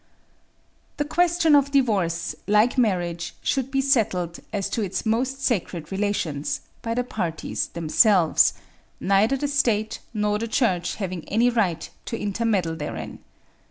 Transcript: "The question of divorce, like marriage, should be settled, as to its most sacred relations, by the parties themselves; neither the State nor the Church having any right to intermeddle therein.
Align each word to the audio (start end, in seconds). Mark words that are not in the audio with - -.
"The 0.97 1.05
question 1.05 1.55
of 1.55 1.69
divorce, 1.69 2.33
like 2.47 2.75
marriage, 2.75 3.35
should 3.43 3.69
be 3.69 3.81
settled, 3.81 4.39
as 4.51 4.67
to 4.71 4.81
its 4.81 5.05
most 5.05 5.45
sacred 5.45 5.91
relations, 5.91 6.61
by 6.81 6.95
the 6.95 7.03
parties 7.03 7.67
themselves; 7.67 8.53
neither 8.99 9.37
the 9.37 9.47
State 9.47 9.99
nor 10.11 10.39
the 10.39 10.47
Church 10.47 10.95
having 10.95 11.23
any 11.29 11.51
right 11.51 11.87
to 12.05 12.17
intermeddle 12.19 12.75
therein. 12.77 13.19